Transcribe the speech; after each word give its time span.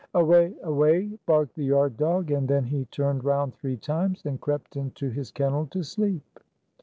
"Away! 0.15 0.51
Away!" 0.63 1.11
barked 1.27 1.53
the 1.55 1.63
yard 1.63 1.95
dog, 1.95 2.31
and 2.31 2.47
then 2.47 2.63
he 2.63 2.85
turned 2.85 3.23
round 3.23 3.53
three 3.53 3.77
times, 3.77 4.23
and 4.25 4.41
crept 4.41 4.75
into 4.75 5.09
his 5.11 5.29
kennel 5.29 5.67
to 5.67 5.83
sleep. 5.83 6.39